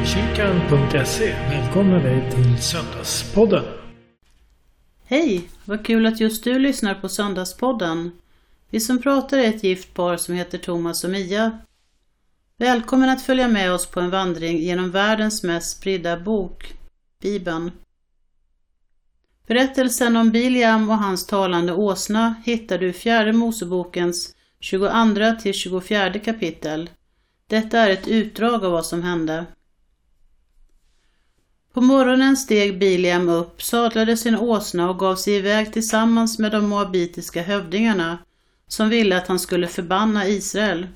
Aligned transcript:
Pingstkyrkan.se 0.00 1.32
välkomnar 1.32 2.00
dig 2.00 2.30
till 2.30 2.62
Söndagspodden. 2.62 3.64
Hej! 5.04 5.48
Vad 5.64 5.86
kul 5.86 6.06
att 6.06 6.20
just 6.20 6.44
du 6.44 6.58
lyssnar 6.58 6.94
på 6.94 7.08
Söndagspodden. 7.08 8.10
Vi 8.70 8.80
som 8.80 9.02
pratar 9.02 9.38
är 9.38 9.48
ett 9.48 9.64
gift 9.64 9.94
par 9.94 10.16
som 10.16 10.34
heter 10.34 10.58
Thomas 10.58 11.04
och 11.04 11.10
Mia. 11.10 11.58
Välkommen 12.56 13.08
att 13.08 13.22
följa 13.22 13.48
med 13.48 13.72
oss 13.72 13.86
på 13.86 14.00
en 14.00 14.10
vandring 14.10 14.58
genom 14.58 14.90
världens 14.90 15.42
mest 15.42 15.76
spridda 15.78 16.20
bok, 16.20 16.74
Bibeln. 17.22 17.70
Berättelsen 19.46 20.16
om 20.16 20.30
Biliam 20.30 20.90
och 20.90 20.98
hans 20.98 21.26
talande 21.26 21.72
åsna 21.72 22.34
hittar 22.44 22.78
du 22.78 22.88
i 22.88 22.92
fjärde 22.92 23.32
Mosebokens 23.32 24.34
22 24.60 24.92
till 25.42 25.54
24 25.54 26.18
kapitel. 26.18 26.90
Detta 27.46 27.78
är 27.78 27.90
ett 27.90 28.08
utdrag 28.08 28.64
av 28.64 28.72
vad 28.72 28.86
som 28.86 29.02
hände. 29.02 29.46
På 31.72 31.80
morgonen 31.80 32.36
steg 32.36 32.78
Biliam 32.78 33.28
upp, 33.28 33.62
sadlade 33.62 34.16
sin 34.16 34.36
åsna 34.36 34.90
och 34.90 34.98
gav 34.98 35.16
sig 35.16 35.34
iväg 35.34 35.72
tillsammans 35.72 36.38
med 36.38 36.52
de 36.52 36.68
moabitiska 36.68 37.42
hövdingarna 37.42 38.18
som 38.68 38.88
ville 38.88 39.16
att 39.16 39.26
han 39.26 39.38
skulle 39.38 39.66
förbanna 39.66 40.26
Israel. 40.26 40.86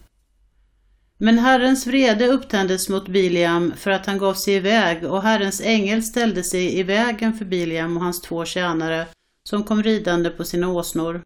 Men 1.18 1.38
Herrens 1.38 1.86
vrede 1.86 2.28
upptändes 2.28 2.88
mot 2.88 3.08
Biliam 3.08 3.72
för 3.76 3.90
att 3.90 4.06
han 4.06 4.18
gav 4.18 4.34
sig 4.34 4.54
iväg 4.54 5.04
och 5.04 5.22
Herrens 5.22 5.60
ängel 5.60 6.02
ställde 6.02 6.42
sig 6.42 6.78
i 6.78 6.82
vägen 6.82 7.32
för 7.32 7.44
Biliam 7.44 7.96
och 7.96 8.02
hans 8.02 8.20
två 8.20 8.44
tjänare 8.44 9.06
som 9.48 9.64
kom 9.64 9.82
ridande 9.82 10.30
på 10.30 10.44
sina 10.44 10.68
åsnor. 10.68 11.22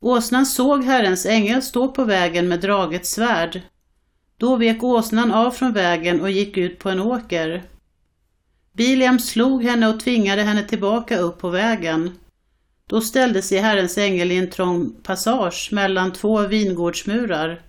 Åsnan 0.00 0.46
såg 0.46 0.84
Herrens 0.84 1.26
ängel 1.26 1.62
stå 1.62 1.88
på 1.88 2.04
vägen 2.04 2.48
med 2.48 2.60
draget 2.60 3.06
svärd. 3.06 3.60
Då 4.42 4.56
vek 4.56 4.82
åsnan 4.82 5.32
av 5.32 5.50
från 5.50 5.72
vägen 5.72 6.20
och 6.20 6.30
gick 6.30 6.56
ut 6.56 6.78
på 6.78 6.90
en 6.90 7.00
åker. 7.00 7.62
Biliam 8.72 9.18
slog 9.18 9.62
henne 9.62 9.88
och 9.88 10.00
tvingade 10.00 10.42
henne 10.42 10.62
tillbaka 10.62 11.18
upp 11.18 11.38
på 11.38 11.48
vägen. 11.48 12.10
Då 12.86 13.00
ställde 13.00 13.42
sig 13.42 13.58
Herrens 13.58 13.98
ängel 13.98 14.32
i 14.32 14.36
en 14.36 14.50
trång 14.50 14.94
passage 15.02 15.68
mellan 15.72 16.12
två 16.12 16.40
vingårdsmurar. 16.40 17.62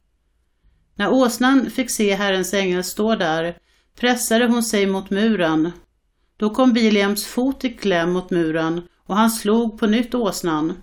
När 0.95 1.13
åsnan 1.13 1.69
fick 1.71 1.91
se 1.91 2.15
Herrens 2.15 2.53
ängel 2.53 2.83
stå 2.83 3.15
där 3.15 3.57
pressade 3.99 4.45
hon 4.45 4.63
sig 4.63 4.85
mot 4.85 5.09
muren. 5.09 5.71
Då 6.37 6.49
kom 6.49 6.73
Biliams 6.73 7.25
fot 7.25 7.65
i 7.65 7.69
kläm 7.69 8.11
mot 8.11 8.29
muren 8.29 8.81
och 9.05 9.15
han 9.15 9.31
slog 9.31 9.79
på 9.79 9.87
nytt 9.87 10.15
åsnan. 10.15 10.73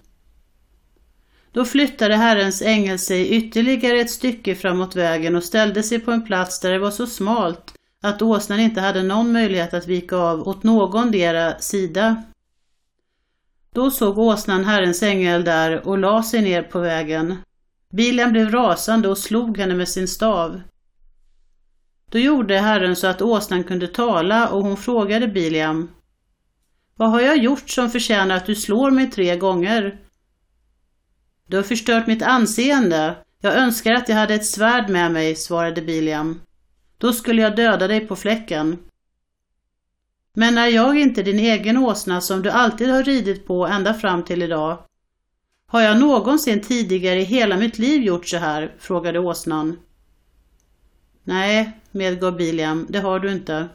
Då 1.53 1.65
flyttade 1.65 2.17
Herrens 2.17 2.63
ängel 2.63 2.99
sig 2.99 3.31
ytterligare 3.31 4.01
ett 4.01 4.11
stycke 4.11 4.55
framåt 4.55 4.97
vägen 4.97 5.37
och 5.37 5.45
ställde 5.45 5.83
sig 5.83 6.01
på 6.01 6.11
en 6.11 6.25
plats 6.25 6.61
där 6.61 6.73
det 6.73 6.79
var 6.79 6.91
så 6.91 7.07
smalt 7.07 7.75
att 8.03 8.23
åsnan 8.23 8.61
inte 8.61 8.81
hade 8.81 9.03
någon 9.03 9.33
möjlighet 9.33 9.75
att 9.75 9.87
vika 9.87 10.17
av 10.17 10.49
åt 10.49 10.63
någon 10.63 11.11
dera 11.11 11.59
sida. 11.59 12.23
Då 13.75 13.91
såg 13.91 14.19
åsnan 14.19 14.65
Herrens 14.65 15.03
ängel 15.03 15.45
där 15.45 15.89
och 15.89 15.99
la 15.99 16.23
sig 16.23 16.43
ner 16.43 16.63
på 16.63 16.81
vägen. 16.81 17.37
Bilen 17.93 18.33
blev 18.33 18.51
rasande 18.51 19.09
och 19.09 19.19
slog 19.19 19.59
henne 19.59 19.75
med 19.75 19.89
sin 19.89 20.09
stav. 20.09 20.61
Då 22.11 22.19
gjorde 22.19 22.59
Herren 22.59 22.97
så 22.97 23.07
att 23.07 23.23
åsnan 23.23 23.65
kunde 23.65 23.87
tala 23.87 24.49
och 24.49 24.63
hon 24.63 24.77
frågade 24.77 25.29
Biliam. 25.29 25.91
Vad 26.97 27.11
har 27.11 27.21
jag 27.21 27.37
gjort 27.37 27.71
som 27.71 27.91
förtjänar 27.91 28.37
att 28.37 28.47
du 28.47 28.55
slår 28.55 28.91
mig 28.91 29.11
tre 29.11 29.37
gånger? 29.37 30.01
Du 31.51 31.57
har 31.57 31.65
förstört 31.65 32.07
mitt 32.07 32.23
anseende. 32.23 33.17
Jag 33.41 33.55
önskar 33.55 33.93
att 33.93 34.09
jag 34.09 34.17
hade 34.17 34.35
ett 34.35 34.47
svärd 34.47 34.89
med 34.89 35.13
mig, 35.13 35.37
svarade 35.37 35.83
Biliam. 35.83 36.41
Då 36.99 37.13
skulle 37.13 37.43
jag 37.43 37.57
döda 37.57 37.89
dig 37.89 38.07
på 38.07 38.17
fläcken. 38.17 38.79
Men 40.35 40.59
är 40.59 40.67
jag 40.67 40.99
inte 40.99 41.23
din 41.23 41.39
egen 41.39 41.77
åsna 41.77 42.21
som 42.21 42.43
du 42.43 42.51
alltid 42.51 42.91
har 42.91 43.03
ridit 43.03 43.47
på 43.47 43.67
ända 43.67 43.95
fram 43.95 44.23
till 44.25 44.43
idag? 44.43 44.79
Har 45.67 45.81
jag 45.81 46.01
någonsin 46.01 46.61
tidigare 46.61 47.21
i 47.21 47.25
hela 47.25 47.57
mitt 47.57 47.79
liv 47.79 48.03
gjort 48.03 48.29
så 48.29 48.37
här? 48.37 48.75
frågade 48.79 49.19
åsnan. 49.19 49.79
Nej, 51.25 51.73
medgav 51.91 52.37
Biliam, 52.37 52.87
det 52.89 52.99
har 52.99 53.21
du 53.21 53.33
inte. 53.33 53.69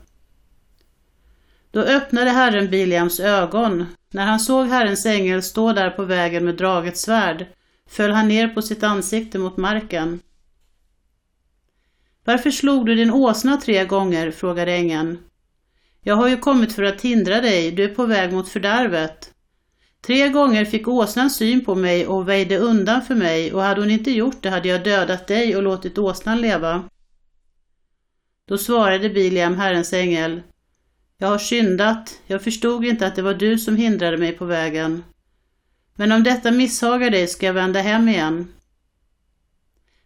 Då 1.72 1.80
öppnade 1.80 2.30
Herren 2.30 2.70
Biliams 2.70 3.20
ögon. 3.20 3.86
När 4.12 4.26
han 4.26 4.40
såg 4.40 4.68
Herrens 4.68 5.06
ängel 5.06 5.44
stå 5.44 5.74
där 5.74 5.90
på 5.90 6.04
vägen 6.04 6.46
med 6.46 6.56
draget 6.56 6.98
svärd 6.98 7.46
föll 7.90 8.12
han 8.12 8.28
ner 8.28 8.48
på 8.48 8.62
sitt 8.62 8.84
ansikte 8.84 9.40
mot 9.40 9.58
marken. 9.58 10.20
Varför 12.24 12.52
slog 12.52 12.86
du 12.86 12.96
din 12.96 13.12
åsna 13.12 13.58
tre 13.58 13.86
gånger? 13.86 14.32
frågade 14.32 14.72
ängeln. 14.72 15.18
Jag 16.02 16.16
har 16.16 16.28
ju 16.28 16.38
kommit 16.38 16.74
för 16.74 16.84
att 16.84 17.02
hindra 17.02 17.42
dig, 17.42 17.72
du 17.72 17.84
är 17.84 17.96
på 17.96 18.06
väg 18.06 18.34
mot 18.34 18.50
fördärvet. 18.50 19.32
Tre 20.02 20.30
gånger 20.30 20.66
fick 20.66 20.88
åsnan 20.88 21.30
syn 21.30 21.66
på 21.66 21.76
mig 21.76 22.08
och 22.08 22.30
väjde 22.30 22.58
undan 22.58 23.02
för 23.02 23.16
mig 23.16 23.54
och 23.54 23.62
hade 23.62 23.82
hon 23.82 23.92
inte 23.92 24.12
gjort 24.12 24.42
det 24.42 24.50
hade 24.50 24.68
jag 24.68 24.84
dödat 24.84 25.28
dig 25.28 25.56
och 25.56 25.64
låtit 25.64 25.98
åsnan 25.98 26.42
leva. 26.42 26.90
Då 28.48 28.58
svarade 28.58 29.10
Biliam, 29.10 29.58
Herrens 29.58 29.94
ängel, 29.94 30.42
jag 31.18 31.28
har 31.28 31.38
syndat, 31.38 32.20
jag 32.28 32.42
förstod 32.42 32.86
inte 32.86 33.08
att 33.08 33.16
det 33.16 33.22
var 33.22 33.34
du 33.34 33.58
som 33.58 33.78
hindrade 33.78 34.18
mig 34.18 34.32
på 34.32 34.46
vägen. 34.46 35.04
Men 35.96 36.12
om 36.12 36.24
detta 36.24 36.52
misshagar 36.52 37.10
dig 37.10 37.28
ska 37.28 37.46
jag 37.46 37.54
vända 37.54 37.82
hem 37.82 38.10
igen. 38.10 38.48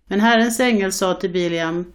Men 0.06 0.20
Herrens 0.20 0.60
ängel 0.60 0.92
sa 0.92 1.14
till 1.14 1.30
Biliam, 1.30 1.94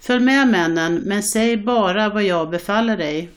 Följ 0.00 0.24
med 0.24 0.48
männen, 0.48 0.94
men 0.94 1.22
säg 1.22 1.56
bara 1.56 2.08
vad 2.08 2.22
jag 2.22 2.50
befaller 2.50 2.96
dig. 2.96 3.30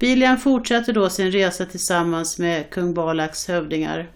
Biliam 0.00 0.38
fortsatte 0.38 0.92
då 0.92 1.10
sin 1.10 1.30
resa 1.30 1.66
tillsammans 1.66 2.38
med 2.38 2.70
kung 2.70 2.94
Balaks 2.94 3.48
hövdingar. 3.48 4.10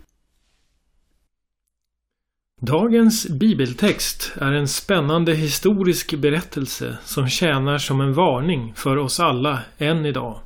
Dagens 2.60 3.28
bibeltext 3.28 4.32
är 4.36 4.52
en 4.52 4.69
spännande 4.69 5.34
historisk 5.34 6.14
berättelse 6.14 6.98
som 7.04 7.28
tjänar 7.28 7.78
som 7.78 8.00
en 8.00 8.14
varning 8.14 8.75
för 8.75 8.96
oss 8.96 9.20
alla 9.20 9.62
än 9.78 10.06
idag. 10.06 10.41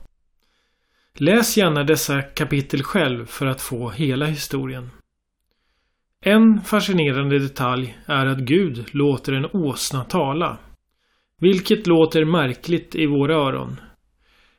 Läs 1.21 1.57
gärna 1.57 1.85
dessa 1.85 2.23
kapitel 2.23 2.83
själv 2.83 3.27
för 3.27 3.47
att 3.47 3.61
få 3.61 3.91
hela 3.91 4.27
historien. 4.27 4.91
En 6.21 6.61
fascinerande 6.61 7.39
detalj 7.39 7.99
är 8.07 8.27
att 8.27 8.39
Gud 8.39 8.95
låter 8.95 9.33
en 9.33 9.47
åsna 9.53 10.05
tala. 10.05 10.59
Vilket 11.41 11.87
låter 11.87 12.25
märkligt 12.25 12.95
i 12.95 13.07
våra 13.07 13.35
öron. 13.35 13.81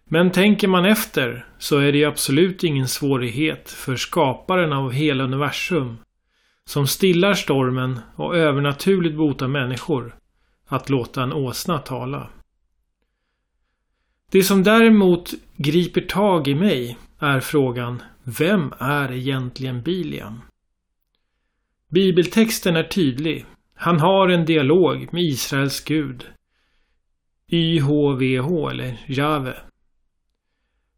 Men 0.05 0.31
tänker 0.31 0.67
man 0.67 0.85
efter 0.85 1.45
så 1.57 1.77
är 1.77 1.91
det 1.91 2.05
absolut 2.05 2.63
ingen 2.63 2.87
svårighet 2.87 3.69
för 3.69 3.95
skaparen 3.95 4.73
av 4.73 4.91
hela 4.91 5.23
universum 5.23 5.97
som 6.65 6.87
stillar 6.87 7.33
stormen 7.33 7.99
och 8.15 8.37
övernaturligt 8.37 9.17
botar 9.17 9.47
människor 9.47 10.15
att 10.67 10.89
låta 10.89 11.23
en 11.23 11.33
åsna 11.33 11.77
tala. 11.77 12.29
Det 14.31 14.43
som 14.43 14.63
däremot 14.63 15.33
griper 15.57 16.01
tag 16.01 16.47
i 16.47 16.55
mig 16.55 16.97
är 17.19 17.39
frågan 17.39 18.01
Vem 18.23 18.73
är 18.79 19.11
egentligen 19.11 19.81
Biliam? 19.81 20.41
Bibeltexten 21.91 22.75
är 22.75 22.83
tydlig. 22.83 23.45
Han 23.75 23.99
har 23.99 24.29
en 24.29 24.45
dialog 24.45 25.13
med 25.13 25.23
Israels 25.23 25.83
gud. 25.83 26.25
YHVH 27.51 28.69
eller 28.71 28.97
Jave. 29.07 29.55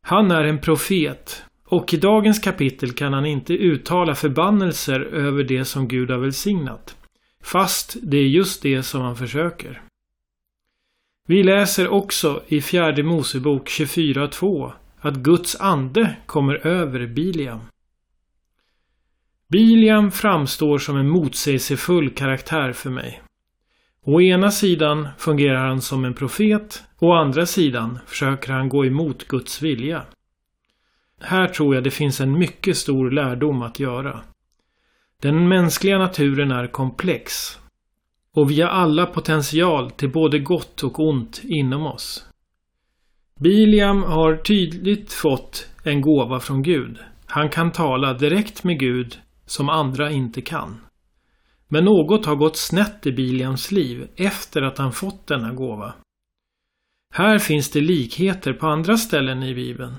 Han 0.01 0.31
är 0.31 0.43
en 0.43 0.59
profet 0.59 1.43
och 1.65 1.93
i 1.93 1.97
dagens 1.97 2.39
kapitel 2.39 2.93
kan 2.93 3.13
han 3.13 3.25
inte 3.25 3.53
uttala 3.53 4.15
förbannelser 4.15 4.99
över 5.01 5.43
det 5.43 5.65
som 5.65 5.87
Gud 5.87 6.11
har 6.11 6.17
välsignat. 6.17 6.97
Fast 7.43 7.97
det 8.01 8.17
är 8.17 8.27
just 8.27 8.61
det 8.63 8.83
som 8.83 9.01
han 9.01 9.15
försöker. 9.15 9.81
Vi 11.31 11.43
läser 11.43 11.87
också 11.87 12.43
i 12.47 12.61
fjärde 12.61 13.03
Mosebok 13.03 13.69
24.2 13.69 14.71
att 14.99 15.15
Guds 15.15 15.55
ande 15.55 16.15
kommer 16.25 16.67
över 16.67 17.07
Biliam. 17.07 17.59
Biliam 19.47 20.11
framstår 20.11 20.77
som 20.77 20.97
en 20.97 21.09
motsägelsefull 21.09 22.09
karaktär 22.09 22.73
för 22.73 22.89
mig. 22.89 23.21
Å 24.05 24.21
ena 24.21 24.51
sidan 24.51 25.07
fungerar 25.17 25.67
han 25.67 25.81
som 25.81 26.05
en 26.05 26.13
profet, 26.13 26.83
å 26.99 27.13
andra 27.13 27.45
sidan 27.45 27.99
försöker 28.07 28.53
han 28.53 28.69
gå 28.69 28.85
emot 28.85 29.27
Guds 29.27 29.61
vilja. 29.61 30.01
Här 31.21 31.47
tror 31.47 31.75
jag 31.75 31.83
det 31.83 31.91
finns 31.91 32.21
en 32.21 32.39
mycket 32.39 32.77
stor 32.77 33.11
lärdom 33.11 33.61
att 33.61 33.79
göra. 33.79 34.19
Den 35.21 35.47
mänskliga 35.47 35.97
naturen 35.97 36.51
är 36.51 36.67
komplex 36.67 37.57
och 38.35 38.51
vi 38.51 38.61
har 38.61 38.69
alla 38.69 39.05
potential 39.05 39.91
till 39.91 40.11
både 40.11 40.39
gott 40.39 40.83
och 40.83 40.99
ont 40.99 41.41
inom 41.43 41.85
oss. 41.85 42.25
Biliam 43.39 44.03
har 44.03 44.35
tydligt 44.35 45.13
fått 45.13 45.67
en 45.83 46.01
gåva 46.01 46.39
från 46.39 46.63
Gud. 46.63 46.99
Han 47.25 47.49
kan 47.49 47.71
tala 47.71 48.13
direkt 48.13 48.63
med 48.63 48.79
Gud 48.79 49.19
som 49.45 49.69
andra 49.69 50.11
inte 50.11 50.41
kan. 50.41 50.81
Men 51.67 51.85
något 51.85 52.25
har 52.25 52.35
gått 52.35 52.57
snett 52.57 53.07
i 53.07 53.11
Biliams 53.11 53.71
liv 53.71 54.07
efter 54.15 54.61
att 54.61 54.77
han 54.77 54.91
fått 54.91 55.27
denna 55.27 55.53
gåva. 55.53 55.93
Här 57.13 57.37
finns 57.37 57.71
det 57.71 57.81
likheter 57.81 58.53
på 58.53 58.67
andra 58.67 58.97
ställen 58.97 59.43
i 59.43 59.55
Bibeln. 59.55 59.95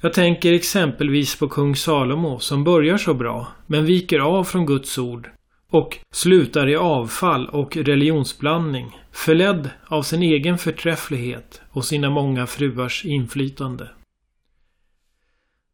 Jag 0.00 0.12
tänker 0.12 0.52
exempelvis 0.52 1.38
på 1.38 1.48
kung 1.48 1.76
Salomo 1.76 2.38
som 2.38 2.64
börjar 2.64 2.96
så 2.96 3.14
bra 3.14 3.48
men 3.66 3.84
viker 3.84 4.18
av 4.18 4.44
från 4.44 4.66
Guds 4.66 4.98
ord 4.98 5.30
och 5.72 5.98
slutar 6.10 6.68
i 6.68 6.76
avfall 6.76 7.48
och 7.48 7.76
religionsblandning 7.76 8.98
förledd 9.12 9.70
av 9.86 10.02
sin 10.02 10.22
egen 10.22 10.58
förträfflighet 10.58 11.60
och 11.70 11.84
sina 11.84 12.10
många 12.10 12.46
fruars 12.46 13.04
inflytande. 13.04 13.88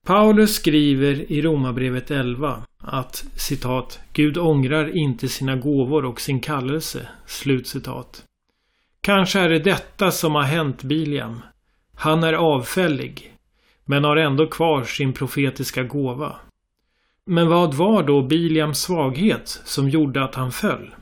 Paulus 0.06 0.55
skriver 0.55 1.33
i 1.33 1.43
Romarbrevet 1.43 2.11
11 2.11 2.62
att 2.79 3.25
citat 3.37 4.00
Gud 4.12 4.39
ångrar 4.39 4.97
inte 4.97 5.29
sina 5.29 5.56
gåvor 5.56 6.05
och 6.05 6.21
sin 6.21 6.41
kallelse. 6.41 7.09
Slutcitat. 7.27 8.25
Kanske 9.00 9.41
är 9.41 9.49
det 9.49 9.59
detta 9.59 10.11
som 10.11 10.35
har 10.35 10.43
hänt 10.43 10.83
Biliam. 10.83 11.41
Han 11.97 12.25
är 12.25 12.33
avfällig 12.33 13.33
men 13.85 14.05
har 14.05 14.17
ändå 14.17 14.47
kvar 14.47 14.85
sin 14.85 15.12
profetiska 15.12 15.83
gåva. 15.83 16.37
Men 17.27 17.49
vad 17.49 17.75
var 17.75 18.03
då 18.03 18.23
Biliams 18.23 18.81
svaghet 18.81 19.49
som 19.65 19.89
gjorde 19.89 20.25
att 20.25 20.35
han 20.35 20.53
föll? 20.53 20.95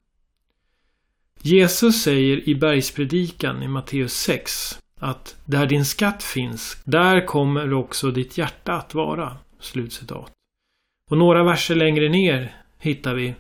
Jesus 1.42 2.02
säger 2.02 2.48
i 2.48 2.54
bergspredikan 2.54 3.62
i 3.62 3.68
Matteus 3.68 4.12
6 4.12 4.78
att 4.98 5.36
där 5.44 5.66
din 5.66 5.84
skatt 5.84 6.22
finns, 6.22 6.82
där 6.84 7.26
kommer 7.26 7.72
också 7.72 8.10
ditt 8.10 8.38
hjärta 8.38 8.72
att 8.72 8.94
vara. 8.94 9.36
Slutcitat. 9.60 10.30
Och 11.10 11.18
några 11.18 11.44
verser 11.44 11.74
längre 11.74 12.08
ner 12.08 12.56
hittar 12.78 13.14
vi 13.14 13.34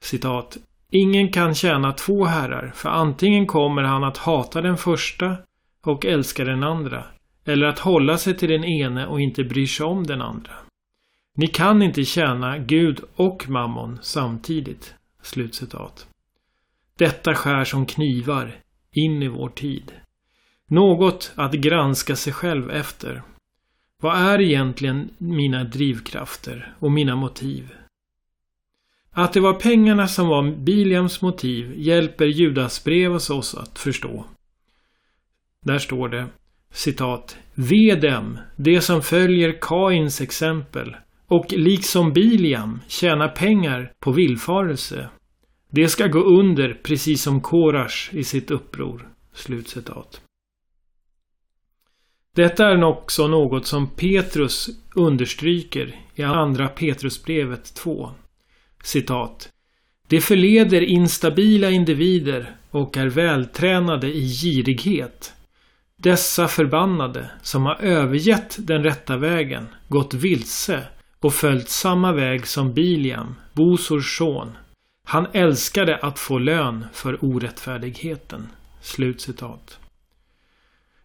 citat 0.00 0.56
Ingen 0.90 1.32
kan 1.32 1.54
tjäna 1.54 1.92
två 1.92 2.24
herrar, 2.24 2.72
för 2.74 2.88
antingen 2.88 3.46
kommer 3.46 3.82
han 3.82 4.04
att 4.04 4.16
hata 4.16 4.60
den 4.60 4.76
första 4.76 5.36
och 5.84 6.06
älska 6.06 6.44
den 6.44 6.64
andra, 6.64 7.04
eller 7.44 7.66
att 7.66 7.78
hålla 7.78 8.18
sig 8.18 8.36
till 8.36 8.48
den 8.48 8.64
ene 8.64 9.06
och 9.06 9.20
inte 9.20 9.44
bry 9.44 9.66
sig 9.66 9.86
om 9.86 10.06
den 10.06 10.22
andra. 10.22 10.52
Ni 11.36 11.46
kan 11.46 11.82
inte 11.82 12.04
tjäna 12.04 12.58
Gud 12.58 13.00
och 13.14 13.48
mammon 13.48 13.98
samtidigt. 14.02 14.94
Slutcitat. 15.22 16.08
Detta 16.98 17.34
skär 17.34 17.64
som 17.64 17.86
knivar 17.86 18.56
in 18.92 19.22
i 19.22 19.28
vår 19.28 19.48
tid. 19.48 19.92
Något 20.66 21.32
att 21.34 21.52
granska 21.52 22.16
sig 22.16 22.32
själv 22.32 22.70
efter. 22.70 23.22
Vad 24.02 24.18
är 24.18 24.40
egentligen 24.40 25.10
mina 25.18 25.64
drivkrafter 25.64 26.74
och 26.78 26.92
mina 26.92 27.16
motiv? 27.16 27.74
Att 29.10 29.32
det 29.32 29.40
var 29.40 29.54
pengarna 29.54 30.08
som 30.08 30.28
var 30.28 30.56
Biliams 30.56 31.22
motiv 31.22 31.74
hjälper 31.76 32.26
Judas 32.26 32.84
brev 32.84 33.12
hos 33.12 33.30
oss 33.30 33.54
att 33.54 33.78
förstå. 33.78 34.24
Där 35.60 35.78
står 35.78 36.08
det 36.08 36.26
citat 36.70 37.36
Ve 37.54 37.94
dem, 37.94 38.38
det 38.56 38.80
som 38.80 39.02
följer 39.02 39.58
Kains 39.60 40.20
exempel 40.20 40.96
och 41.28 41.46
liksom 41.52 42.12
Biliam 42.12 42.80
tjänar 42.88 43.28
pengar 43.28 43.92
på 44.00 44.12
villfarelse. 44.12 45.08
Det 45.70 45.88
ska 45.88 46.06
gå 46.06 46.20
under 46.20 46.80
precis 46.82 47.22
som 47.22 47.40
Korash 47.40 48.14
i 48.14 48.24
sitt 48.24 48.50
uppror. 48.50 49.08
Slutcitat. 49.32 50.20
Detta 52.34 52.70
är 52.70 52.84
också 52.84 53.28
något 53.28 53.66
som 53.66 53.86
Petrus 53.86 54.68
understryker 54.94 55.94
i 56.14 56.22
andra 56.22 56.68
Petrusbrevet 56.68 57.74
2. 57.74 58.10
Citat. 58.82 59.48
Det 60.08 60.20
förleder 60.20 60.80
instabila 60.80 61.70
individer 61.70 62.56
och 62.70 62.96
är 62.96 63.06
vältränade 63.06 64.06
i 64.06 64.28
girighet. 64.28 65.32
Dessa 65.96 66.48
förbannade 66.48 67.30
som 67.42 67.62
har 67.62 67.74
övergett 67.74 68.56
den 68.58 68.82
rätta 68.82 69.16
vägen, 69.16 69.66
gått 69.88 70.14
vilse 70.14 70.88
och 71.24 71.34
följt 71.34 71.68
samma 71.68 72.12
väg 72.12 72.46
som 72.46 72.74
Biliam, 72.74 73.34
Bosors 73.52 74.18
son. 74.18 74.56
Han 75.04 75.26
älskade 75.32 75.96
att 75.96 76.18
få 76.18 76.38
lön 76.38 76.86
för 76.92 77.24
orättfärdigheten. 77.24 78.48
Slutcitat. 78.80 79.78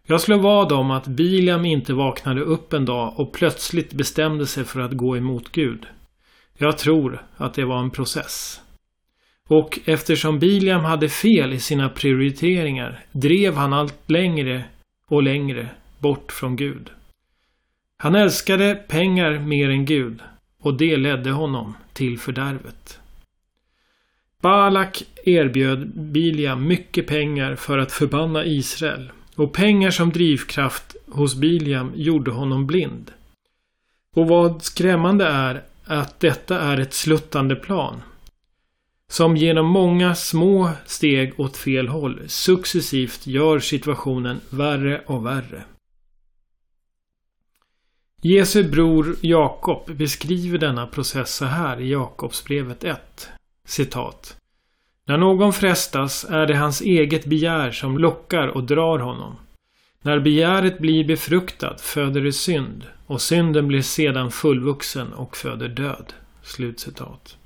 Jag 0.06 0.20
slår 0.20 0.38
vad 0.38 0.72
om 0.72 0.90
att 0.90 1.06
Biliam 1.06 1.64
inte 1.64 1.92
vaknade 1.92 2.40
upp 2.40 2.72
en 2.72 2.84
dag 2.84 3.14
och 3.20 3.32
plötsligt 3.32 3.92
bestämde 3.92 4.46
sig 4.46 4.64
för 4.64 4.80
att 4.80 4.92
gå 4.92 5.16
emot 5.16 5.52
Gud. 5.52 5.86
Jag 6.58 6.78
tror 6.78 7.26
att 7.36 7.54
det 7.54 7.64
var 7.64 7.78
en 7.78 7.90
process. 7.90 8.60
Och 9.48 9.78
eftersom 9.84 10.38
Biliam 10.38 10.84
hade 10.84 11.08
fel 11.08 11.52
i 11.52 11.60
sina 11.60 11.88
prioriteringar 11.88 13.04
drev 13.12 13.54
han 13.54 13.72
allt 13.72 14.10
längre 14.10 14.64
och 15.08 15.22
längre 15.22 15.68
bort 15.98 16.32
från 16.32 16.56
Gud. 16.56 16.90
Han 18.02 18.14
älskade 18.14 18.74
pengar 18.74 19.38
mer 19.38 19.70
än 19.70 19.84
Gud 19.84 20.22
och 20.60 20.74
det 20.74 20.96
ledde 20.96 21.30
honom 21.30 21.74
till 21.92 22.18
fördärvet. 22.18 22.98
Balak 24.42 25.02
erbjöd 25.24 25.88
Biliam 25.94 26.66
mycket 26.66 27.06
pengar 27.06 27.54
för 27.54 27.78
att 27.78 27.92
förbanna 27.92 28.44
Israel 28.44 29.12
och 29.36 29.52
pengar 29.52 29.90
som 29.90 30.10
drivkraft 30.10 30.96
hos 31.08 31.34
Biliam 31.34 31.92
gjorde 31.94 32.30
honom 32.30 32.66
blind. 32.66 33.12
Och 34.16 34.28
vad 34.28 34.62
skrämmande 34.62 35.26
är 35.26 35.62
att 35.84 36.20
detta 36.20 36.60
är 36.60 36.80
ett 36.80 36.94
sluttande 36.94 37.56
plan. 37.56 38.02
Som 39.10 39.36
genom 39.36 39.66
många 39.66 40.14
små 40.14 40.70
steg 40.86 41.40
åt 41.40 41.56
fel 41.56 41.88
håll 41.88 42.20
successivt 42.26 43.26
gör 43.26 43.58
situationen 43.58 44.40
värre 44.50 45.00
och 45.06 45.26
värre. 45.26 45.64
Jesu 48.22 48.70
bror 48.70 49.16
Jakob 49.20 49.96
beskriver 49.96 50.58
denna 50.58 50.86
process 50.86 51.34
så 51.34 51.44
här 51.44 51.80
i 51.80 51.90
Jakobsbrevet 51.90 52.84
1. 52.84 53.28
Citat. 53.64 54.36
När 55.06 55.18
någon 55.18 55.52
frestas 55.52 56.24
är 56.30 56.46
det 56.46 56.56
hans 56.56 56.80
eget 56.80 57.24
begär 57.26 57.70
som 57.70 57.98
lockar 57.98 58.48
och 58.48 58.64
drar 58.64 58.98
honom. 58.98 59.36
När 60.02 60.20
begäret 60.20 60.78
blir 60.78 61.06
befruktat 61.06 61.80
föder 61.80 62.20
det 62.20 62.32
synd 62.32 62.84
och 63.06 63.20
synden 63.20 63.68
blir 63.68 63.82
sedan 63.82 64.30
fullvuxen 64.30 65.12
och 65.12 65.36
föder 65.36 65.68
död. 65.68 66.12
Slutcitat. 66.42 67.36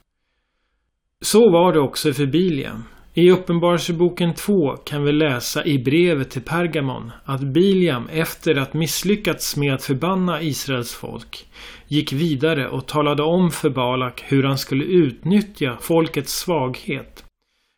Så 1.21 1.51
var 1.51 1.73
det 1.73 1.81
också 1.81 2.13
för 2.13 2.27
Biliam. 2.27 2.85
I 3.17 3.31
Uppenbarelseboken 3.31 4.35
2 4.35 4.77
kan 4.77 5.05
vi 5.05 5.13
läsa 5.13 5.65
i 5.65 5.79
brevet 5.79 6.31
till 6.31 6.43
Pergamon 6.43 7.13
att 7.25 7.41
Biliam 7.41 8.09
efter 8.09 8.55
att 8.55 8.75
misslyckats 8.75 9.57
med 9.57 9.75
att 9.75 9.85
förbanna 9.85 10.43
Israels 10.43 10.95
folk 10.95 11.47
gick 11.89 12.13
vidare 12.13 12.69
och 12.69 12.87
talade 12.87 13.23
om 13.23 13.51
för 13.51 13.71
Balak 13.71 14.25
hur 14.27 14.43
han 14.45 14.59
skulle 14.59 14.85
utnyttja 14.85 15.77
folkets 15.81 16.33
svaghet 16.33 17.25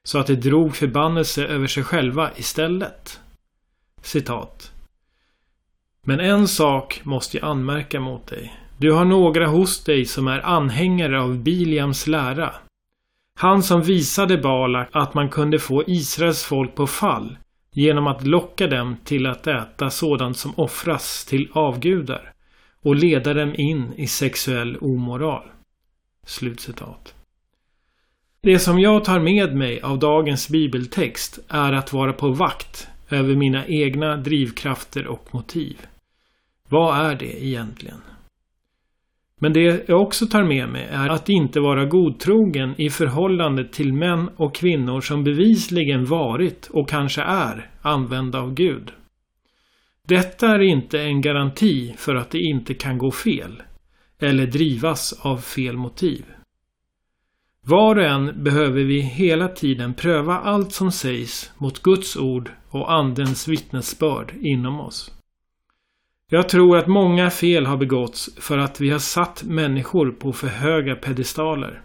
så 0.08 0.18
att 0.18 0.26
det 0.26 0.36
drog 0.36 0.76
förbannelse 0.76 1.46
över 1.46 1.66
sig 1.66 1.82
själva 1.82 2.30
istället. 2.36 3.20
Citat. 4.02 4.72
Men 6.04 6.20
en 6.20 6.48
sak 6.48 7.00
måste 7.04 7.36
jag 7.36 7.46
anmärka 7.48 8.00
mot 8.00 8.26
dig. 8.26 8.60
Du 8.78 8.92
har 8.92 9.04
några 9.04 9.46
hos 9.46 9.84
dig 9.84 10.04
som 10.04 10.28
är 10.28 10.46
anhängare 10.46 11.20
av 11.20 11.38
Biliams 11.38 12.06
lära. 12.06 12.54
Han 13.38 13.62
som 13.62 13.82
visade 13.82 14.38
Balak 14.38 14.88
att 14.92 15.14
man 15.14 15.28
kunde 15.28 15.58
få 15.58 15.84
Israels 15.86 16.44
folk 16.44 16.74
på 16.74 16.86
fall 16.86 17.38
genom 17.72 18.06
att 18.06 18.26
locka 18.26 18.66
dem 18.66 18.96
till 19.04 19.26
att 19.26 19.46
äta 19.46 19.90
sådant 19.90 20.36
som 20.36 20.52
offras 20.56 21.24
till 21.24 21.48
avgudar 21.52 22.32
och 22.82 22.96
leda 22.96 23.34
dem 23.34 23.54
in 23.54 23.92
i 23.96 24.06
sexuell 24.06 24.76
omoral. 24.80 25.42
Slutcitat. 26.26 27.14
Det 28.42 28.58
som 28.58 28.78
jag 28.78 29.04
tar 29.04 29.20
med 29.20 29.56
mig 29.56 29.80
av 29.80 29.98
dagens 29.98 30.48
bibeltext 30.48 31.38
är 31.48 31.72
att 31.72 31.92
vara 31.92 32.12
på 32.12 32.28
vakt 32.28 32.88
över 33.10 33.34
mina 33.34 33.66
egna 33.66 34.16
drivkrafter 34.16 35.06
och 35.06 35.34
motiv. 35.34 35.86
Vad 36.68 37.06
är 37.06 37.14
det 37.14 37.44
egentligen? 37.44 38.00
Men 39.40 39.52
det 39.52 39.88
jag 39.88 40.02
också 40.02 40.26
tar 40.26 40.44
med 40.44 40.68
mig 40.68 40.88
är 40.90 41.08
att 41.08 41.28
inte 41.28 41.60
vara 41.60 41.84
godtrogen 41.84 42.74
i 42.80 42.90
förhållande 42.90 43.68
till 43.68 43.92
män 43.92 44.28
och 44.36 44.54
kvinnor 44.54 45.00
som 45.00 45.24
bevisligen 45.24 46.04
varit 46.04 46.68
och 46.72 46.88
kanske 46.88 47.22
är 47.22 47.70
använda 47.82 48.40
av 48.40 48.54
Gud. 48.54 48.92
Detta 50.08 50.48
är 50.48 50.62
inte 50.62 51.00
en 51.00 51.20
garanti 51.20 51.94
för 51.98 52.14
att 52.14 52.30
det 52.30 52.40
inte 52.40 52.74
kan 52.74 52.98
gå 52.98 53.10
fel 53.10 53.62
eller 54.18 54.46
drivas 54.46 55.20
av 55.22 55.36
fel 55.36 55.76
motiv. 55.76 56.24
Var 57.62 57.96
och 57.96 58.04
en 58.04 58.44
behöver 58.44 58.84
vi 58.84 59.00
hela 59.00 59.48
tiden 59.48 59.94
pröva 59.94 60.38
allt 60.38 60.72
som 60.72 60.92
sägs 60.92 61.52
mot 61.58 61.82
Guds 61.82 62.16
ord 62.16 62.50
och 62.70 62.92
Andens 62.92 63.48
vittnesbörd 63.48 64.32
inom 64.40 64.80
oss. 64.80 65.15
Jag 66.28 66.48
tror 66.48 66.78
att 66.78 66.86
många 66.86 67.30
fel 67.30 67.66
har 67.66 67.76
begåtts 67.76 68.30
för 68.40 68.58
att 68.58 68.80
vi 68.80 68.90
har 68.90 68.98
satt 68.98 69.42
människor 69.44 70.10
på 70.10 70.32
för 70.32 70.46
höga 70.46 70.96
pedestaler. 70.96 71.82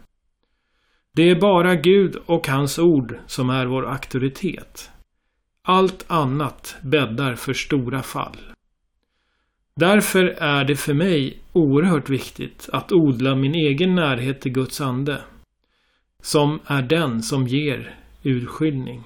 Det 1.16 1.30
är 1.30 1.40
bara 1.40 1.76
Gud 1.76 2.16
och 2.26 2.48
hans 2.48 2.80
ord 2.80 3.20
som 3.28 3.50
är 3.50 3.66
vår 3.66 3.90
auktoritet. 3.90 4.92
Allt 5.64 6.06
annat 6.08 6.76
bäddar 6.82 7.36
för 7.36 7.54
stora 7.54 8.02
fall. 8.02 8.38
Därför 9.76 10.26
är 10.26 10.66
det 10.66 10.76
för 10.76 10.94
mig 10.94 11.40
oerhört 11.54 12.10
viktigt 12.10 12.70
att 12.74 12.92
odla 12.92 13.36
min 13.36 13.56
egen 13.56 13.96
närhet 13.96 14.42
till 14.42 14.52
Guds 14.52 14.82
ande. 14.82 15.22
Som 16.24 16.60
är 16.66 16.82
den 16.82 17.22
som 17.22 17.48
ger 17.48 17.96
urskiljning. 18.24 19.04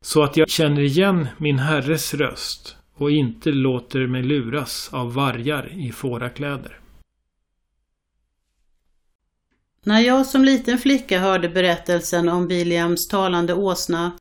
Så 0.00 0.22
att 0.22 0.36
jag 0.36 0.50
känner 0.50 0.82
igen 0.82 1.28
min 1.38 1.58
Herres 1.58 2.14
röst 2.14 2.79
och 3.00 3.10
inte 3.10 3.50
låter 3.50 4.06
mig 4.06 4.22
luras 4.22 4.88
av 4.92 5.14
vargar 5.14 5.72
i 5.78 5.92
fårakläder. 5.92 6.80
När 9.82 10.00
jag 10.00 10.26
som 10.26 10.44
liten 10.44 10.78
flicka 10.78 11.20
hörde 11.20 11.48
berättelsen 11.48 12.28
om 12.28 12.48
Biliams 12.48 13.08
talande 13.08 13.54
åsna 13.54 14.12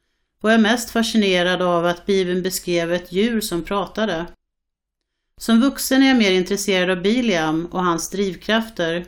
var 0.41 0.51
jag 0.51 0.61
mest 0.61 0.89
fascinerad 0.89 1.61
av 1.61 1.85
att 1.85 2.05
Bibeln 2.05 2.43
beskrev 2.43 2.93
ett 2.93 3.11
djur 3.11 3.41
som 3.41 3.63
pratade. 3.63 4.25
Som 5.37 5.61
vuxen 5.61 6.03
är 6.03 6.07
jag 6.07 6.17
mer 6.17 6.31
intresserad 6.31 6.89
av 6.97 7.03
Biliam 7.03 7.65
och 7.65 7.83
hans 7.83 8.09
drivkrafter. 8.09 9.05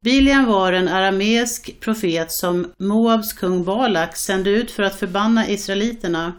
Biliam 0.00 0.46
var 0.46 0.72
en 0.72 0.88
arameisk 0.88 1.80
profet 1.80 2.32
som 2.32 2.72
Moabs 2.78 3.32
kung 3.32 3.64
Balak 3.64 4.16
sände 4.16 4.50
ut 4.50 4.70
för 4.70 4.82
att 4.82 4.98
förbanna 4.98 5.48
israeliterna. 5.48 6.32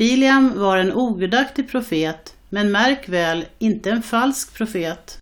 Biliam 0.00 0.58
var 0.58 0.76
en 0.76 0.92
ogudaktig 0.92 1.68
profet, 1.70 2.34
men 2.48 2.72
märk 2.72 3.08
väl, 3.08 3.44
inte 3.58 3.90
en 3.90 4.02
falsk 4.02 4.54
profet. 4.54 5.18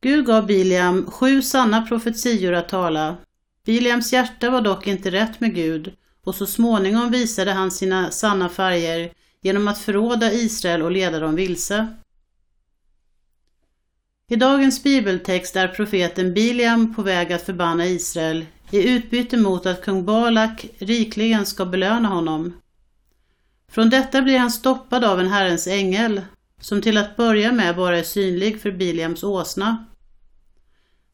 Gud 0.00 0.26
gav 0.26 0.46
Biliam 0.46 1.10
sju 1.10 1.42
sanna 1.42 1.82
profetior 1.82 2.52
att 2.52 2.68
tala. 2.68 3.16
Biliams 3.64 4.12
hjärta 4.12 4.50
var 4.50 4.60
dock 4.60 4.86
inte 4.86 5.10
rätt 5.10 5.40
med 5.40 5.54
Gud 5.54 5.92
och 6.24 6.34
så 6.34 6.46
småningom 6.46 7.10
visade 7.10 7.52
han 7.52 7.70
sina 7.70 8.10
sanna 8.10 8.48
färger 8.48 9.12
genom 9.42 9.68
att 9.68 9.78
förråda 9.78 10.32
Israel 10.32 10.82
och 10.82 10.90
leda 10.90 11.20
dem 11.20 11.34
vilse. 11.34 11.86
I 14.28 14.36
dagens 14.36 14.82
bibeltext 14.82 15.56
är 15.56 15.68
profeten 15.68 16.34
Biliam 16.34 16.94
på 16.94 17.02
väg 17.02 17.32
att 17.32 17.42
förbanna 17.42 17.86
Israel 17.86 18.46
i 18.70 18.88
utbyte 18.88 19.36
mot 19.36 19.66
att 19.66 19.84
kung 19.84 20.04
Balak 20.04 20.66
rikligen 20.78 21.46
ska 21.46 21.64
belöna 21.64 22.08
honom. 22.08 22.52
Från 23.68 23.90
detta 23.90 24.22
blir 24.22 24.38
han 24.38 24.50
stoppad 24.50 25.04
av 25.04 25.20
en 25.20 25.28
Herrens 25.28 25.66
ängel, 25.66 26.20
som 26.60 26.82
till 26.82 26.96
att 26.96 27.16
börja 27.16 27.52
med 27.52 27.76
bara 27.76 27.98
är 27.98 28.02
synlig 28.02 28.60
för 28.60 28.70
Biliams 28.70 29.24
åsna. 29.24 29.86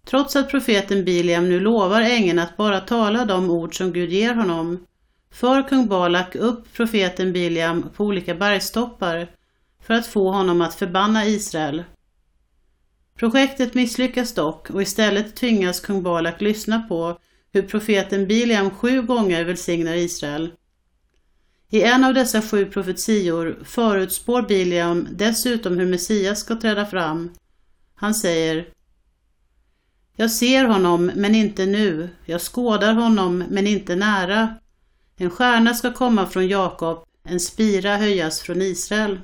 Trots 0.06 0.37
att 0.37 0.50
profeten 0.50 1.04
Biliam 1.04 1.49
nu 1.49 1.61
lovar 1.61 2.00
ängeln 2.00 2.38
att 2.38 2.56
bara 2.56 2.80
tala 2.80 3.25
de 3.25 3.50
ord 3.50 3.76
som 3.76 3.92
Gud 3.92 4.11
ger 4.11 4.35
honom, 4.35 4.87
för 5.30 5.68
kung 5.68 5.88
Balak 5.88 6.37
upp 6.37 6.73
profeten 6.73 7.32
Biliam 7.32 7.88
på 7.97 8.04
olika 8.04 8.35
bergstoppar 8.35 9.28
för 9.80 9.94
att 9.94 10.06
få 10.06 10.30
honom 10.30 10.61
att 10.61 10.75
förbanna 10.75 11.26
Israel. 11.26 11.85
Projektet 13.16 13.75
misslyckas 13.75 14.35
dock 14.35 14.71
och 14.71 14.82
istället 14.82 15.37
tvingas 15.37 15.80
kung 15.80 16.02
Balak 16.02 16.40
lyssna 16.40 16.80
på 16.88 17.18
hur 17.52 17.62
profeten 17.62 18.26
Biliam 18.26 18.71
sju 18.71 19.02
gånger 19.02 19.44
välsignar 19.44 19.94
Israel. 19.94 20.50
I 21.75 21.83
en 21.83 22.05
av 22.05 22.14
dessa 22.14 22.43
sju 22.43 22.67
profetior 22.67 23.59
förutspår 23.64 24.43
Biliam 24.43 25.09
dessutom 25.11 25.79
hur 25.79 25.87
Messias 25.87 26.41
ska 26.41 26.57
träda 26.57 26.87
fram. 26.87 27.31
Han 27.95 28.14
säger 28.14 28.69
Jag 30.17 30.31
ser 30.31 30.64
honom, 30.64 31.07
men 31.14 31.35
inte 31.35 31.67
nu. 31.67 32.09
Jag 32.25 32.41
skådar 32.41 32.95
honom, 32.95 33.45
men 33.50 33.67
inte 33.67 33.97
nära. 33.97 34.55
En 35.17 35.31
stjärna 35.31 35.75
ska 35.75 35.93
komma 35.93 36.26
från 36.26 36.49
Jakob, 36.49 37.05
en 37.25 37.41
spira 37.41 37.97
höjas 37.97 38.41
från 38.41 38.62
Israel. 38.62 39.21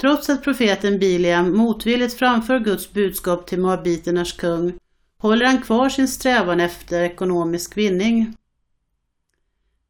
Trots 0.00 0.30
att 0.30 0.44
profeten 0.44 0.98
Biliam 0.98 1.56
motvilligt 1.56 2.18
framför 2.18 2.58
Guds 2.58 2.92
budskap 2.92 3.46
till 3.46 3.60
moabiternas 3.60 4.32
kung 4.32 4.78
håller 5.18 5.46
han 5.46 5.62
kvar 5.62 5.88
sin 5.88 6.08
strävan 6.08 6.60
efter 6.60 7.02
ekonomisk 7.02 7.76
vinning. 7.76 8.34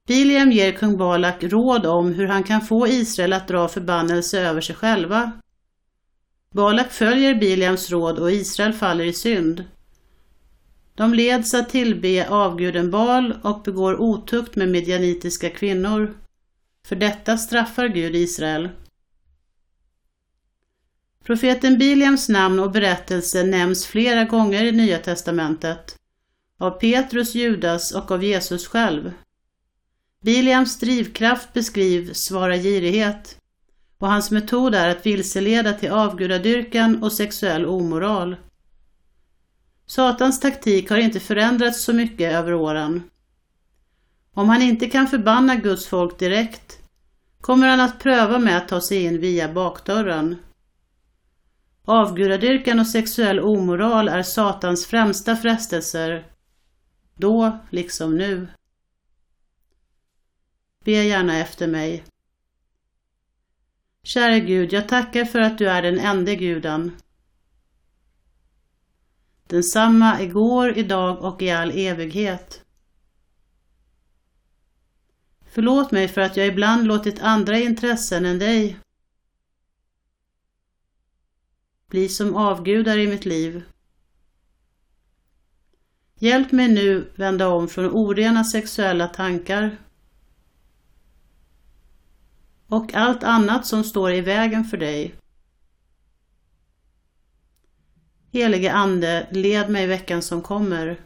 Biliam 0.09 0.53
ger 0.53 0.73
kung 0.73 0.97
Balak 0.97 1.43
råd 1.43 1.87
om 1.87 2.13
hur 2.13 2.27
han 2.27 2.43
kan 2.43 2.61
få 2.61 2.89
Israel 2.89 3.33
att 3.33 3.49
dra 3.49 3.69
förbannelse 3.69 4.41
över 4.41 4.61
sig 4.61 4.75
själva. 4.75 5.33
Balak 6.55 6.93
följer 6.93 7.35
Biliams 7.35 7.91
råd 7.91 8.19
och 8.19 8.33
Israel 8.33 8.73
faller 8.73 9.05
i 9.05 9.13
synd. 9.13 9.65
De 10.95 11.15
leds 11.15 11.55
att 11.55 11.69
tillbe 11.69 12.29
avguden 12.29 12.91
Bal 12.91 13.35
och 13.43 13.63
begår 13.63 14.01
otukt 14.01 14.57
med 14.57 14.69
midjanitiska 14.69 15.51
kvinnor. 15.51 16.15
För 16.87 16.97
detta 16.97 17.39
straffar 17.39 17.89
Gud 17.89 18.15
Israel. 18.17 18.69
Profeten 21.25 21.79
Biliams 21.79 22.29
namn 22.29 22.59
och 22.59 22.71
berättelse 22.71 23.45
nämns 23.45 23.87
flera 23.87 24.25
gånger 24.25 24.65
i 24.65 24.73
Nya 24.73 24.99
testamentet. 24.99 25.97
Av 26.59 26.71
Petrus, 26.71 27.35
Judas 27.35 27.93
och 27.93 28.11
av 28.11 28.25
Jesus 28.25 28.69
själv. 28.69 29.13
Biliams 30.25 30.79
drivkraft 30.79 31.53
beskrivs 31.53 32.31
vara 32.31 32.57
girighet 32.57 33.39
och 33.99 34.09
hans 34.09 34.31
metod 34.31 34.75
är 34.75 34.89
att 34.89 35.07
vilseleda 35.07 35.73
till 35.73 35.91
avgudadyrkan 35.91 37.03
och 37.03 37.13
sexuell 37.13 37.67
omoral. 37.67 38.37
Satans 39.87 40.41
taktik 40.41 40.91
har 40.91 40.99
inte 40.99 41.21
förändrats 41.21 41.85
så 41.85 41.93
mycket 41.93 42.33
över 42.33 42.55
åren. 42.55 43.03
Om 44.35 44.49
han 44.49 44.63
inte 44.63 44.87
kan 44.87 45.07
förbanna 45.07 45.57
Guds 45.57 45.87
folk 45.87 46.19
direkt 46.19 46.79
kommer 47.41 47.69
han 47.69 47.81
att 47.81 47.99
pröva 47.99 48.39
med 48.39 48.57
att 48.57 48.69
ta 48.69 48.81
sig 48.81 49.05
in 49.05 49.21
via 49.21 49.53
bakdörren. 49.53 50.37
Avgudadyrkan 51.85 52.81
och 52.81 52.87
sexuell 52.87 53.41
omoral 53.41 54.09
är 54.09 54.23
Satans 54.23 54.87
främsta 54.87 55.37
frestelser, 55.37 56.27
då 57.15 57.59
liksom 57.71 58.17
nu. 58.17 58.49
Be 60.89 61.05
gärna 61.05 61.39
efter 61.39 61.67
mig. 61.67 62.05
Käre 64.03 64.41
Gud, 64.41 64.73
jag 64.73 64.89
tackar 64.89 65.25
för 65.25 65.41
att 65.41 65.59
du 65.59 65.69
är 65.69 65.83
den 65.83 65.99
enda 65.99 66.35
guden. 66.35 66.97
Densamma 69.47 70.21
igår, 70.21 70.79
idag 70.79 71.25
och 71.25 71.43
i 71.43 71.51
all 71.51 71.71
evighet. 71.71 72.65
Förlåt 75.51 75.91
mig 75.91 76.09
för 76.09 76.21
att 76.21 76.37
jag 76.37 76.47
ibland 76.47 76.87
låtit 76.87 77.21
andra 77.21 77.59
intressen 77.59 78.27
än 78.27 78.39
dig 78.39 78.79
bli 81.89 82.09
som 82.09 82.37
avgudar 82.37 82.99
i 82.99 83.07
mitt 83.07 83.25
liv. 83.25 83.63
Hjälp 86.19 86.53
mig 86.53 86.69
nu 86.69 87.13
vända 87.17 87.49
om 87.49 87.69
från 87.69 87.91
orena 87.91 88.45
sexuella 88.45 89.09
tankar 89.09 89.79
och 92.69 92.95
allt 92.95 93.23
annat 93.23 93.67
som 93.67 93.85
står 93.85 94.13
i 94.13 94.21
vägen 94.21 94.65
för 94.65 94.77
dig. 94.77 95.15
Helige 98.33 98.73
Ande, 98.73 99.29
led 99.31 99.71
mig 99.71 99.87
veckan 99.87 100.23
som 100.23 100.43
kommer. 100.43 101.01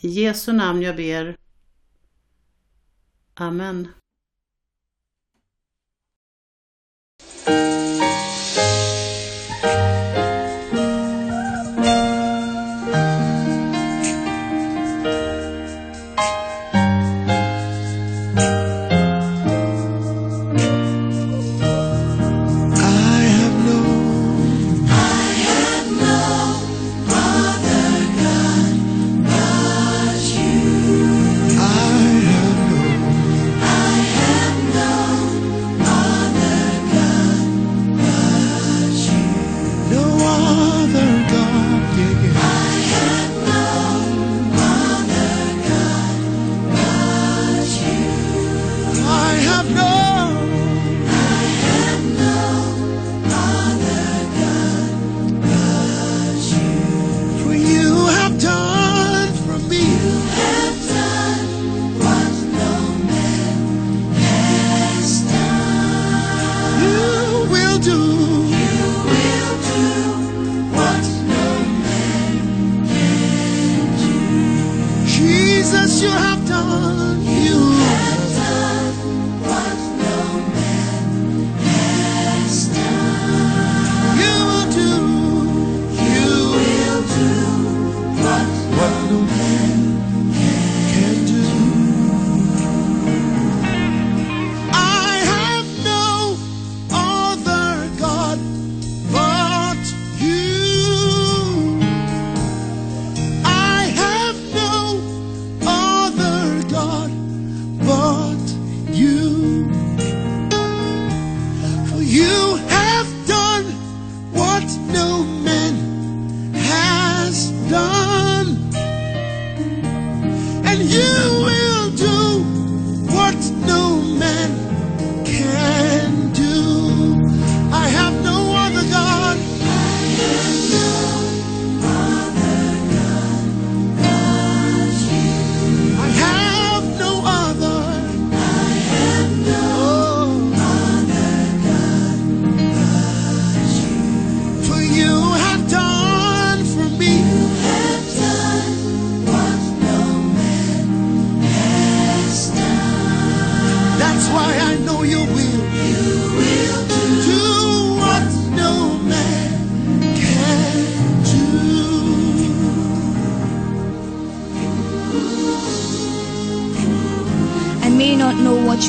I 0.00 0.08
Jesu 0.08 0.52
namn 0.52 0.82
jag 0.82 0.96
ber. 0.96 1.36
Amen. 3.34 3.88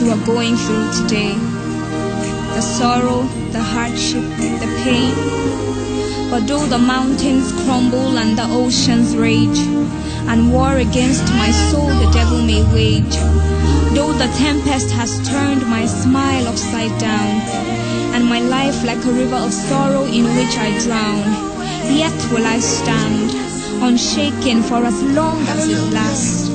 You 0.04 0.12
are 0.12 0.26
going 0.26 0.56
through 0.56 0.92
today 1.02 1.32
the 2.54 2.62
sorrow, 2.62 3.24
the 3.52 3.62
hardship, 3.62 4.22
the 4.62 4.70
pain. 4.84 5.14
But 6.30 6.46
though 6.46 6.66
the 6.66 6.78
mountains 6.78 7.52
crumble 7.64 8.18
and 8.18 8.38
the 8.38 8.46
oceans 8.50 9.16
rage, 9.16 9.60
and 10.28 10.52
war 10.52 10.78
against 10.78 11.26
my 11.34 11.52
soul 11.52 11.88
the 11.88 12.12
devil 12.12 12.42
may 12.42 12.62
wage, 12.74 13.16
though 13.96 14.14
the 14.14 14.32
tempest 14.38 14.92
has 14.92 15.28
turned 15.28 15.66
my 15.68 15.86
smile 15.86 16.48
upside 16.48 16.96
down, 17.00 17.42
and 18.14 18.26
my 18.26 18.42
life 18.42 18.84
like 18.84 19.04
a 19.06 19.12
river 19.12 19.38
of 19.38 19.54
sorrow 19.54 20.04
in 20.04 20.26
which 20.36 20.56
I 20.58 20.78
drown, 20.86 21.24
yet 21.96 22.18
will 22.32 22.46
I 22.46 22.60
stand, 22.60 23.32
unshaken 23.82 24.64
for 24.64 24.84
as 24.86 25.02
long 25.02 25.42
as 25.48 25.70
it 25.70 25.94
lasts. 25.94 26.53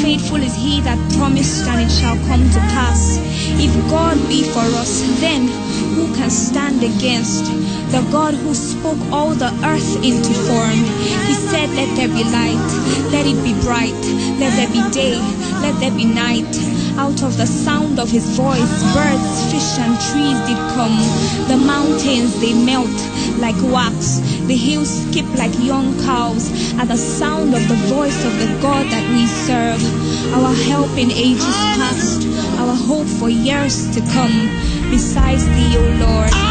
Faithful 0.00 0.42
is 0.42 0.54
he 0.56 0.80
that 0.80 0.98
promised, 1.18 1.66
and 1.68 1.82
it 1.82 1.90
shall 1.92 2.16
come 2.26 2.48
to 2.50 2.60
pass. 2.72 3.18
If 3.60 3.72
God 3.90 4.16
be 4.28 4.42
for 4.44 4.64
us, 4.80 5.02
then 5.20 5.46
who 5.94 6.14
can 6.14 6.30
stand 6.30 6.82
against? 6.82 7.44
The 7.92 8.00
God 8.10 8.32
who 8.32 8.54
spoke 8.54 8.98
all 9.12 9.34
the 9.34 9.52
earth 9.62 9.96
into 10.02 10.32
form. 10.48 10.80
He 11.28 11.34
said, 11.34 11.68
Let 11.76 11.94
there 11.96 12.08
be 12.08 12.24
light, 12.24 12.70
let 13.12 13.26
it 13.26 13.44
be 13.44 13.52
bright, 13.60 14.00
let 14.40 14.56
there 14.56 14.72
be 14.72 14.82
day, 14.90 15.18
let 15.60 15.78
there 15.80 15.92
be 15.92 16.06
night. 16.06 16.79
Out 16.96 17.22
of 17.22 17.36
the 17.36 17.46
sound 17.46 17.98
of 17.98 18.10
his 18.10 18.36
voice, 18.36 18.82
birds, 18.94 19.52
fish, 19.52 19.78
and 19.78 19.94
trees 20.08 20.38
did 20.48 20.60
come. 20.74 20.96
The 21.48 21.56
mountains 21.56 22.40
they 22.40 22.52
melt 22.52 22.90
like 23.38 23.56
wax, 23.72 24.18
the 24.46 24.56
hills 24.56 24.90
skip 25.04 25.26
like 25.38 25.52
young 25.58 25.98
cows 26.04 26.50
at 26.78 26.88
the 26.88 26.96
sound 26.96 27.54
of 27.54 27.66
the 27.68 27.80
voice 27.94 28.24
of 28.24 28.32
the 28.38 28.58
God 28.60 28.86
that 28.90 29.08
we 29.10 29.26
serve. 29.26 29.82
Our 30.34 30.54
help 30.68 30.90
in 30.98 31.10
ages 31.10 31.56
past, 31.78 32.26
our 32.58 32.74
hope 32.74 33.06
for 33.06 33.28
years 33.28 33.90
to 33.94 34.00
come. 34.12 34.48
Besides 34.90 35.46
thee, 35.46 35.76
O 35.78 35.82
Lord, 36.04 36.49